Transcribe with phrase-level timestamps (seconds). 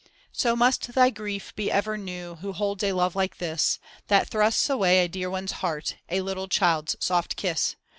[0.31, 3.77] So must thy grief be ever new who holds a love like this.
[4.07, 7.75] That thrusts away a dear one's heart, a little child's soft kiss.